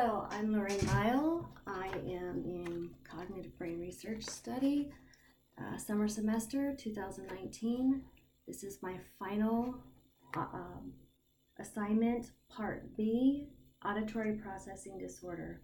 Hello, 0.00 0.28
I'm 0.30 0.52
Lorraine 0.52 0.86
Lyle. 0.86 1.50
I 1.66 1.88
am 1.88 2.44
in 2.46 2.90
cognitive 3.02 3.58
brain 3.58 3.80
research 3.80 4.22
study, 4.22 4.92
uh, 5.60 5.76
summer 5.76 6.06
semester 6.06 6.72
2019. 6.78 8.02
This 8.46 8.62
is 8.62 8.78
my 8.80 8.94
final 9.18 9.74
uh, 10.36 10.46
um, 10.54 10.92
assignment, 11.58 12.30
part 12.48 12.96
B, 12.96 13.48
auditory 13.84 14.34
processing 14.34 14.98
disorder. 14.98 15.62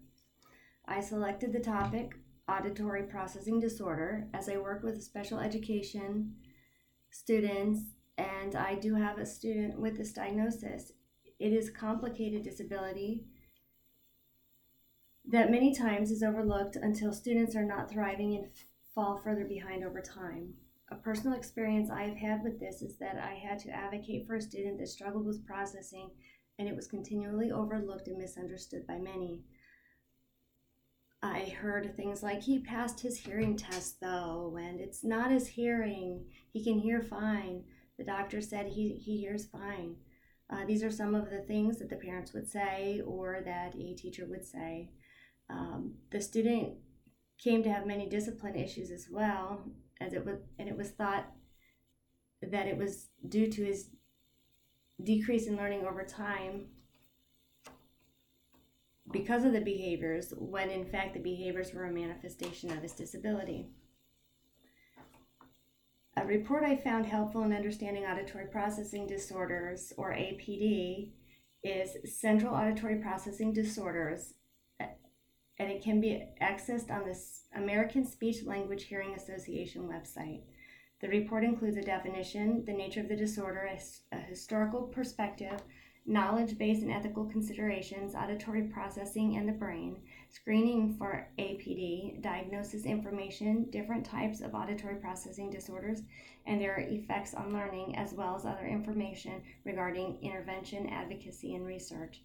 I 0.85 0.99
selected 0.99 1.53
the 1.53 1.61
topic 1.61 2.15
auditory 2.49 3.03
processing 3.03 3.61
disorder 3.61 4.27
as 4.33 4.49
I 4.49 4.57
work 4.57 4.83
with 4.83 5.01
special 5.01 5.39
education 5.39 6.35
students 7.09 7.79
and 8.17 8.53
I 8.57 8.75
do 8.75 8.95
have 8.95 9.17
a 9.17 9.25
student 9.25 9.79
with 9.79 9.97
this 9.97 10.11
diagnosis. 10.11 10.91
It 11.39 11.53
is 11.53 11.69
complicated 11.69 12.43
disability 12.43 13.27
that 15.35 15.51
many 15.51 15.75
times 15.75 16.11
is 16.11 16.23
overlooked 16.23 16.77
until 16.77 17.11
students 17.11 17.57
are 17.57 17.65
not 17.65 17.91
thriving 17.91 18.35
and 18.35 18.47
fall 18.93 19.19
further 19.21 19.43
behind 19.43 19.83
over 19.83 20.01
time. 20.01 20.53
A 20.91 20.95
personal 20.95 21.37
experience 21.37 21.89
I 21.89 22.03
have 22.03 22.15
had 22.15 22.41
with 22.41 22.57
this 22.59 22.81
is 22.81 22.97
that 22.99 23.17
I 23.17 23.33
had 23.33 23.59
to 23.59 23.69
advocate 23.69 24.25
for 24.25 24.35
a 24.35 24.41
student 24.41 24.79
that 24.79 24.87
struggled 24.87 25.25
with 25.25 25.45
processing 25.45 26.09
and 26.57 26.69
it 26.69 26.75
was 26.75 26.87
continually 26.87 27.51
overlooked 27.51 28.07
and 28.07 28.17
misunderstood 28.17 28.87
by 28.87 28.97
many. 28.97 29.41
I 31.21 31.53
heard 31.59 31.97
things 31.97 32.23
like 32.23 32.41
he 32.41 32.59
passed 32.59 33.01
his 33.01 33.17
hearing 33.17 33.57
test 33.57 33.99
though, 33.99 34.57
and 34.57 34.79
it's 34.79 35.03
not 35.03 35.31
his 35.31 35.47
hearing. 35.47 36.23
He 36.53 36.63
can 36.63 36.79
hear 36.79 37.01
fine. 37.01 37.63
The 37.97 38.05
doctor 38.05 38.39
said 38.39 38.67
he, 38.67 39.01
he 39.03 39.17
hears 39.17 39.47
fine. 39.47 39.95
Uh, 40.49 40.65
these 40.65 40.83
are 40.83 40.91
some 40.91 41.13
of 41.13 41.29
the 41.29 41.41
things 41.41 41.79
that 41.79 41.89
the 41.89 41.95
parents 41.95 42.31
would 42.33 42.47
say 42.47 43.01
or 43.05 43.41
that 43.43 43.75
a 43.75 43.95
teacher 43.95 44.25
would 44.29 44.45
say. 44.45 44.91
Um, 45.49 45.95
the 46.11 46.21
student 46.21 46.73
came 47.37 47.63
to 47.63 47.71
have 47.71 47.85
many 47.85 48.07
discipline 48.07 48.55
issues 48.55 48.91
as 48.91 49.07
well, 49.11 49.61
as 50.01 50.13
it 50.13 50.25
was, 50.25 50.37
and 50.57 50.67
it 50.67 50.77
was 50.77 50.91
thought 50.91 51.27
that 52.41 52.67
it 52.67 52.77
was 52.77 53.09
due 53.27 53.47
to 53.51 53.63
his 53.63 53.89
decrease 55.03 55.47
in 55.47 55.57
learning 55.57 55.85
over 55.85 56.03
time 56.03 56.67
because 59.11 59.43
of 59.43 59.53
the 59.53 59.61
behaviors, 59.61 60.33
when 60.37 60.69
in 60.69 60.85
fact 60.85 61.13
the 61.13 61.19
behaviors 61.19 61.73
were 61.73 61.85
a 61.85 61.91
manifestation 61.91 62.71
of 62.71 62.81
his 62.81 62.93
disability. 62.93 63.67
A 66.17 66.25
report 66.25 66.63
I 66.63 66.77
found 66.77 67.05
helpful 67.05 67.43
in 67.43 67.53
understanding 67.53 68.05
auditory 68.05 68.47
processing 68.47 69.05
disorders, 69.05 69.93
or 69.97 70.13
APD, 70.13 71.11
is 71.63 71.97
Central 72.17 72.53
Auditory 72.53 72.97
Processing 72.97 73.51
Disorders 73.51 74.33
and 75.57 75.71
it 75.71 75.81
can 75.81 76.01
be 76.01 76.23
accessed 76.41 76.91
on 76.91 77.05
the 77.05 77.17
American 77.55 78.05
Speech 78.05 78.43
Language 78.43 78.83
Hearing 78.83 79.13
Association 79.13 79.87
website. 79.87 80.41
The 81.01 81.07
report 81.09 81.43
includes 81.43 81.77
a 81.77 81.81
definition, 81.81 82.63
the 82.65 82.73
nature 82.73 83.01
of 83.01 83.09
the 83.09 83.15
disorder, 83.15 83.69
a, 84.11 84.17
historical 84.17 84.83
perspective, 84.83 85.61
knowledge 86.05 86.57
based 86.57 86.83
and 86.83 86.91
ethical 86.91 87.25
considerations, 87.25 88.15
auditory 88.15 88.63
processing 88.63 89.37
and 89.37 89.47
the 89.47 89.53
brain, 89.53 89.97
screening 90.29 90.95
for 90.97 91.27
APD, 91.39 92.21
diagnosis 92.21 92.85
information, 92.85 93.69
different 93.71 94.05
types 94.05 94.41
of 94.41 94.53
auditory 94.53 94.95
processing 94.95 95.49
disorders, 95.49 96.03
and 96.45 96.61
their 96.61 96.77
effects 96.77 97.33
on 97.33 97.53
learning, 97.53 97.95
as 97.95 98.13
well 98.13 98.35
as 98.35 98.45
other 98.45 98.65
information 98.67 99.41
regarding 99.63 100.17
intervention, 100.21 100.87
advocacy, 100.89 101.55
and 101.55 101.65
research. 101.65 102.21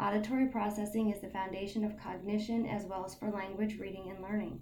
Auditory 0.00 0.46
processing 0.46 1.10
is 1.10 1.20
the 1.20 1.28
foundation 1.28 1.84
of 1.84 1.98
cognition 1.98 2.66
as 2.66 2.84
well 2.86 3.04
as 3.04 3.14
for 3.14 3.30
language, 3.30 3.78
reading, 3.78 4.10
and 4.10 4.22
learning. 4.22 4.60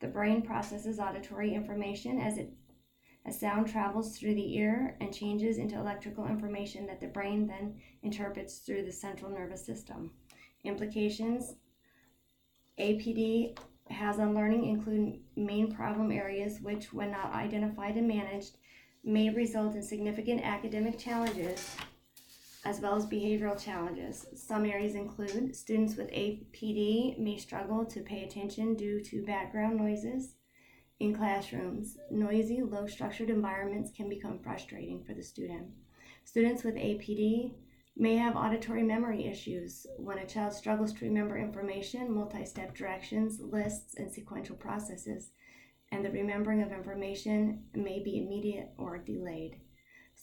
The 0.00 0.08
brain 0.08 0.42
processes 0.42 1.00
auditory 1.00 1.54
information 1.54 2.20
as 2.20 2.38
it 2.38 2.52
as 3.24 3.38
sound 3.38 3.66
travels 3.66 4.16
through 4.16 4.34
the 4.34 4.56
ear 4.56 4.96
and 5.00 5.12
changes 5.12 5.58
into 5.58 5.78
electrical 5.78 6.26
information 6.26 6.86
that 6.86 7.00
the 7.00 7.08
brain 7.08 7.46
then 7.46 7.80
interprets 8.02 8.58
through 8.58 8.84
the 8.84 8.92
central 8.92 9.30
nervous 9.30 9.64
system. 9.66 10.12
Implications 10.64 11.54
APD 12.78 13.58
has 13.90 14.18
on 14.18 14.34
learning 14.34 14.66
include 14.66 15.18
main 15.36 15.72
problem 15.72 16.12
areas 16.12 16.60
which, 16.60 16.92
when 16.92 17.10
not 17.10 17.32
identified 17.32 17.96
and 17.96 18.06
managed, 18.06 18.58
may 19.02 19.30
result 19.30 19.74
in 19.74 19.82
significant 19.82 20.42
academic 20.42 20.98
challenges 20.98 21.76
as 22.68 22.80
well 22.82 22.94
as 22.94 23.06
behavioral 23.06 23.58
challenges. 23.58 24.26
Some 24.34 24.66
areas 24.66 24.94
include 24.94 25.56
students 25.56 25.96
with 25.96 26.10
APD 26.10 27.18
may 27.18 27.38
struggle 27.38 27.86
to 27.86 28.02
pay 28.02 28.24
attention 28.24 28.74
due 28.74 29.00
to 29.04 29.24
background 29.24 29.78
noises 29.78 30.34
in 31.00 31.14
classrooms. 31.14 31.96
Noisy, 32.10 32.60
low 32.60 32.86
structured 32.86 33.30
environments 33.30 33.90
can 33.90 34.06
become 34.06 34.38
frustrating 34.38 35.02
for 35.02 35.14
the 35.14 35.22
student. 35.22 35.68
Students 36.26 36.62
with 36.62 36.74
APD 36.74 37.54
may 37.96 38.16
have 38.16 38.36
auditory 38.36 38.82
memory 38.82 39.24
issues. 39.24 39.86
When 39.96 40.18
a 40.18 40.26
child 40.26 40.52
struggles 40.52 40.92
to 40.92 41.06
remember 41.06 41.38
information, 41.38 42.12
multi 42.12 42.44
step 42.44 42.76
directions, 42.76 43.40
lists, 43.40 43.94
and 43.96 44.12
sequential 44.12 44.56
processes, 44.56 45.30
and 45.90 46.04
the 46.04 46.10
remembering 46.10 46.62
of 46.62 46.72
information 46.72 47.62
may 47.74 48.02
be 48.02 48.18
immediate 48.18 48.72
or 48.76 48.98
delayed. 48.98 49.58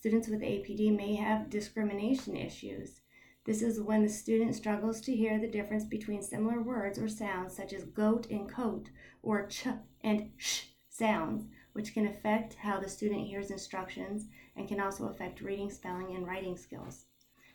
Students 0.06 0.28
with 0.28 0.42
APD 0.42 0.96
may 0.96 1.16
have 1.16 1.50
discrimination 1.50 2.38
issues. 2.38 3.02
This 3.44 3.64
is 3.64 3.82
when 3.82 4.04
the 4.04 4.08
student 4.08 4.54
struggles 4.54 5.02
to 5.02 5.16
hear 5.16 5.40
the 5.40 5.48
difference 5.48 5.84
between 5.84 6.22
similar 6.22 6.62
words 6.62 7.00
or 7.00 7.10
sounds 7.10 7.56
such 7.56 7.74
as 7.74 7.86
goat 7.86 8.28
and 8.30 8.48
coat 8.48 8.92
or 9.24 9.48
ch 9.48 9.66
and 10.02 10.30
sh 10.38 10.66
sounds, 10.90 11.48
which 11.74 11.96
can 11.96 12.06
affect 12.06 12.54
how 12.54 12.80
the 12.80 12.88
student 12.88 13.26
hears 13.26 13.50
instructions 13.50 14.28
and 14.56 14.68
can 14.68 14.80
also 14.80 15.08
affect 15.08 15.42
reading, 15.42 15.72
spelling, 15.72 16.16
and 16.16 16.28
writing 16.28 16.56
skills. 16.56 17.06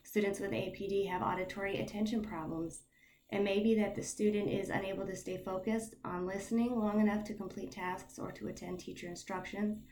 Students 0.03 0.41
with 0.41 0.51
APD 0.51 1.09
have 1.09 1.23
auditory 1.23 1.79
attention 1.79 2.21
problems. 2.21 2.83
It 3.31 3.45
may 3.45 3.63
be 3.63 3.77
that 3.77 3.95
the 3.95 4.03
student 4.03 4.51
is 4.51 4.71
unable 4.71 5.07
to 5.07 5.15
stay 5.15 5.37
focused 5.37 5.95
on 6.05 6.27
listening 6.27 6.75
long 6.75 7.01
enough 7.01 7.23
to 7.27 7.35
complete 7.35 7.71
tasks 7.71 8.19
or 8.19 8.33
to 8.33 8.49
attend 8.49 8.81
teacher 8.81 9.07
instructions, 9.07 9.85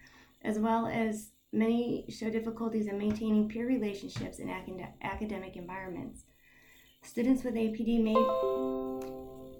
as 0.42 0.58
well 0.58 0.88
as 0.88 1.30
Many 1.52 2.04
show 2.10 2.30
difficulties 2.30 2.86
in 2.86 2.98
maintaining 2.98 3.48
peer 3.48 3.66
relationships 3.66 4.38
in 4.38 4.50
acad- 4.50 4.94
academic 5.02 5.56
environments. 5.56 6.24
Students 7.02 7.42
with 7.42 7.54
APD 7.54 8.02
may 8.02 8.16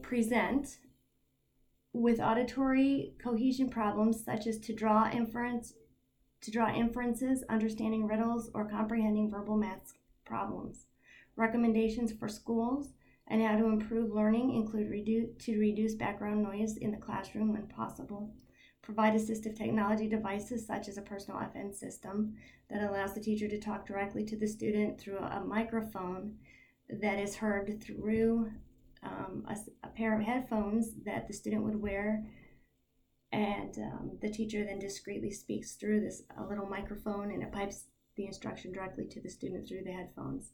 present 0.03 0.79
with 1.93 2.21
auditory 2.21 3.15
cohesion 3.23 3.71
problems 3.71 4.25
such 4.25 4.47
as 4.47 4.59
to 4.59 4.75
draw 4.75 5.11
inference 5.11 5.75
to 6.41 6.51
draw 6.53 6.73
inferences, 6.73 7.43
understanding 7.49 8.07
riddles, 8.07 8.51
or 8.55 8.69
comprehending 8.69 9.29
verbal 9.29 9.57
math 9.57 9.95
problems. 10.25 10.87
Recommendations 11.35 12.13
for 12.13 12.29
schools 12.29 12.93
and 13.27 13.43
how 13.43 13.57
to 13.57 13.67
improve 13.67 14.13
learning 14.13 14.55
include 14.55 14.89
redu- 14.89 15.37
to 15.41 15.59
reduce 15.59 15.95
background 15.95 16.43
noise 16.43 16.77
in 16.77 16.91
the 16.91 16.97
classroom 16.97 17.53
when 17.53 17.67
possible, 17.67 18.31
provide 18.89 19.13
assistive 19.13 19.55
technology 19.55 20.09
devices 20.09 20.67
such 20.67 20.89
as 20.89 20.97
a 20.97 21.03
personal 21.03 21.39
FM 21.39 21.75
system 21.75 22.35
that 22.71 22.89
allows 22.89 23.13
the 23.13 23.21
teacher 23.21 23.47
to 23.47 23.61
talk 23.61 23.87
directly 23.87 24.25
to 24.25 24.35
the 24.35 24.47
student 24.47 24.99
through 24.99 25.19
a 25.19 25.45
microphone 25.45 26.35
that 26.89 27.19
is 27.19 27.37
heard 27.37 27.83
through 27.83 28.51
um, 29.03 29.45
a, 29.47 29.57
a, 29.87 29.91
pair 29.91 30.19
of 30.19 30.25
headphones 30.25 30.95
that 31.05 31.29
the 31.29 31.35
student 31.35 31.65
would 31.65 31.79
wear. 31.79 32.25
And 33.31 33.77
um, 33.77 34.13
the 34.23 34.31
teacher 34.31 34.65
then 34.65 34.79
discreetly 34.79 35.33
speaks 35.33 35.75
through 35.75 36.01
this 36.01 36.23
a 36.39 36.47
little 36.47 36.65
microphone 36.65 37.31
and 37.31 37.43
it 37.43 37.53
pipes 37.53 37.85
the 38.17 38.25
instruction 38.25 38.73
directly 38.73 39.05
to 39.05 39.21
the 39.21 39.29
student 39.29 39.69
through 39.69 39.85
the 39.85 39.93
headphones, 39.93 40.53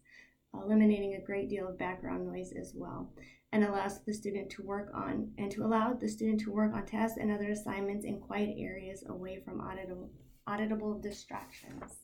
eliminating 0.63 1.15
a 1.15 1.25
great 1.25 1.49
deal 1.49 1.69
of 1.69 1.79
background 1.79 2.27
noise 2.27 2.53
as 2.59 2.73
well 2.75 3.11
and 3.53 3.63
allows 3.63 4.03
the 4.03 4.13
student 4.13 4.51
to 4.51 4.63
work 4.63 4.91
on 4.95 5.31
and 5.39 5.51
to 5.53 5.65
allow 5.65 5.93
the 5.93 6.09
student 6.09 6.41
to 6.41 6.51
work 6.51 6.75
on 6.75 6.85
tests 6.85 7.19
and 7.19 7.31
other 7.31 7.51
assignments 7.51 8.05
in 8.05 8.21
quiet 8.21 8.55
areas 8.59 9.05
away 9.09 9.41
from 9.45 9.61
auditable, 9.61 10.09
auditable 10.49 11.01
distractions. 11.01 12.01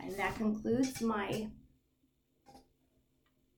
And 0.00 0.16
that 0.16 0.34
concludes 0.36 1.02
my 1.02 1.48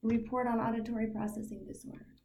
report 0.02 0.48
on 0.48 0.58
auditory 0.58 1.06
processing 1.06 1.64
disorder. 1.66 2.19